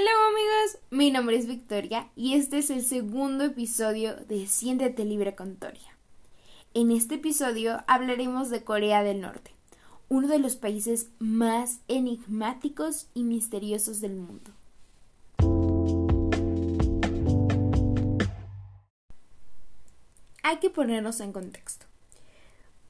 [0.00, 5.34] Hello amigos, mi nombre es Victoria y este es el segundo episodio de Siéntete libre
[5.34, 5.98] con Toria.
[6.72, 9.50] En este episodio hablaremos de Corea del Norte,
[10.08, 14.52] uno de los países más enigmáticos y misteriosos del mundo.
[20.44, 21.86] Hay que ponernos en contexto.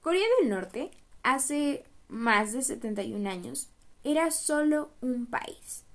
[0.02, 0.90] Corea del Norte,
[1.22, 3.68] hace más de 71 años,
[4.04, 5.87] era solo un país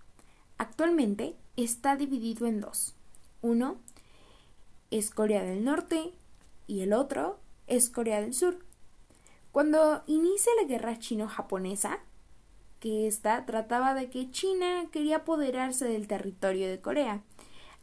[0.58, 2.96] Actualmente está dividido en dos.
[3.42, 3.78] Uno
[4.92, 6.14] es Corea del Norte
[6.68, 8.60] y el otro es Corea del Sur.
[9.52, 12.00] Cuando inicia la guerra chino-japonesa,
[12.80, 17.24] que esta trataba de que China quería apoderarse del territorio de Corea,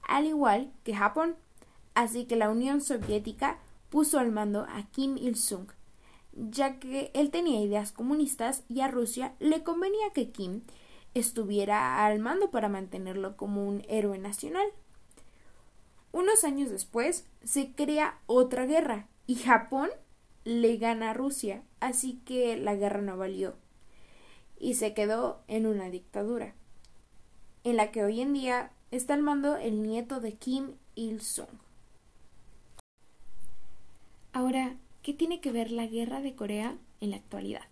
[0.07, 1.37] al igual que Japón,
[1.95, 5.68] así que la Unión Soviética puso al mando a Kim Il-sung,
[6.32, 10.62] ya que él tenía ideas comunistas y a Rusia le convenía que Kim
[11.14, 14.66] estuviera al mando para mantenerlo como un héroe nacional.
[16.12, 19.90] Unos años después se crea otra guerra y Japón
[20.45, 23.54] le gana a Rusia, así que la guerra no valió
[24.60, 26.54] y se quedó en una dictadura,
[27.65, 31.48] en la que hoy en día está al mando el nieto de Kim Il-sung.
[34.32, 37.70] Ahora, ¿qué tiene que ver la guerra de Corea en la actualidad?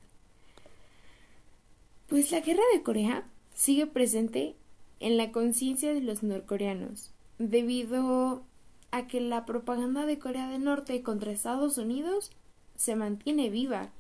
[2.09, 4.55] Pues la guerra de Corea sigue presente
[4.99, 8.43] en la conciencia de los norcoreanos, debido
[8.91, 12.31] a que la propaganda de Corea del Norte contra Estados Unidos
[12.77, 13.91] se mantiene viva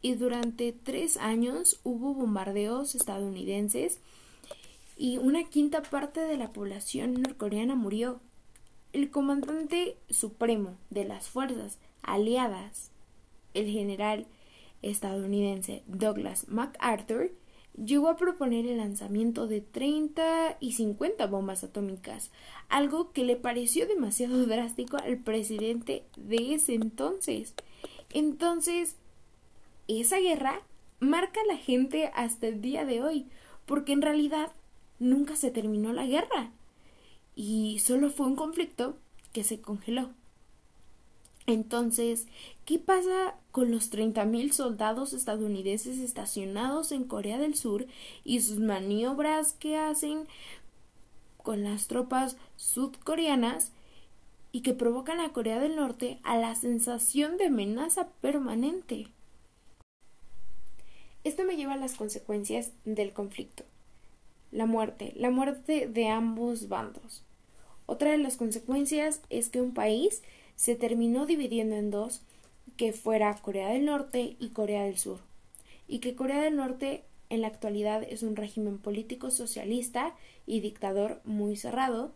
[0.00, 4.00] y durante tres años hubo bombardeos estadounidenses
[4.96, 8.18] y una quinta parte de la población norcoreana murió.
[8.92, 12.90] El comandante supremo de las fuerzas aliadas,
[13.54, 14.26] el general
[14.82, 17.30] estadounidense Douglas MacArthur,
[17.76, 22.30] llegó a proponer el lanzamiento de 30 y 50 bombas atómicas,
[22.68, 27.54] algo que le pareció demasiado drástico al presidente de ese entonces.
[28.10, 28.96] Entonces,
[29.88, 30.62] esa guerra
[31.00, 33.26] marca a la gente hasta el día de hoy,
[33.66, 34.52] porque en realidad
[34.98, 36.52] nunca se terminó la guerra
[37.34, 38.96] y solo fue un conflicto
[39.32, 40.10] que se congeló.
[41.46, 42.26] Entonces,
[42.64, 47.86] ¿qué pasa con los 30.000 soldados estadounidenses estacionados en Corea del Sur
[48.24, 50.26] y sus maniobras que hacen
[51.42, 53.72] con las tropas sudcoreanas
[54.52, 59.08] y que provocan a Corea del Norte a la sensación de amenaza permanente?
[61.24, 63.64] Esto me lleva a las consecuencias del conflicto.
[64.50, 67.22] La muerte, la muerte de ambos bandos.
[67.86, 70.22] Otra de las consecuencias es que un país
[70.56, 72.22] se terminó dividiendo en dos,
[72.76, 75.20] que fuera Corea del Norte y Corea del Sur,
[75.88, 80.14] y que Corea del Norte en la actualidad es un régimen político socialista
[80.46, 82.12] y dictador muy cerrado,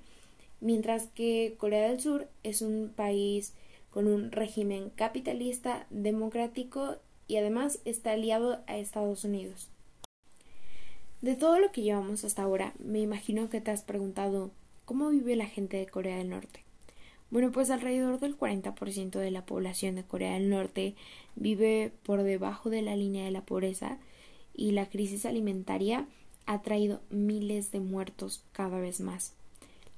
[0.61, 3.55] mientras que Corea del Sur es un país
[3.91, 6.97] con un régimen capitalista, democrático
[7.29, 9.71] y además está aliado a Estados Unidos.
[11.23, 14.51] De todo lo que llevamos hasta ahora, me imagino que te has preguntado
[14.85, 16.66] cómo vive la gente de Corea del Norte.
[17.31, 20.95] Bueno, pues alrededor del 40% de la población de Corea del Norte
[21.35, 23.99] vive por debajo de la línea de la pobreza
[24.55, 26.07] y la crisis alimentaria
[26.47, 29.35] ha traído miles de muertos cada vez más.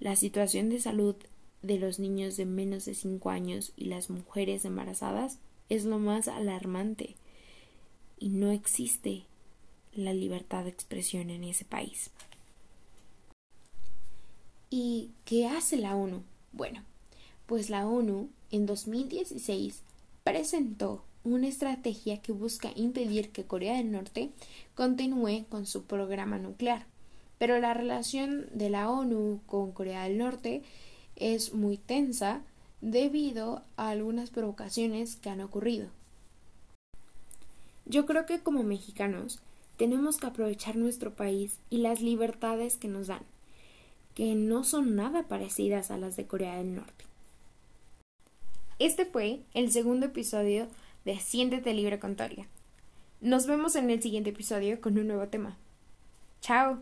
[0.01, 1.17] La situación de salud
[1.63, 5.39] de los niños de menos de 5 años y las mujeres embarazadas
[5.69, 7.17] es lo más alarmante
[8.19, 9.25] y no existe
[9.93, 12.11] la libertad de expresión en ese país.
[14.71, 16.23] ¿Y qué hace la ONU?
[16.53, 16.83] Bueno,
[17.49, 19.81] pues la ONU en 2016
[20.23, 24.31] presentó una estrategia que busca impedir que Corea del Norte
[24.75, 26.85] continúe con su programa nuclear.
[27.39, 30.63] Pero la relación de la ONU con Corea del Norte
[31.17, 32.43] es muy tensa
[32.83, 35.89] debido a algunas provocaciones que han ocurrido.
[37.87, 39.41] Yo creo que como mexicanos
[39.79, 43.23] tenemos que aprovechar nuestro país y las libertades que nos dan,
[44.15, 47.08] que no son nada parecidas a las de Corea del Norte.
[48.79, 50.69] Este fue el segundo episodio
[51.05, 52.47] de Siéntete libre con Toria.
[53.21, 55.57] Nos vemos en el siguiente episodio con un nuevo tema.
[56.41, 56.79] Chao.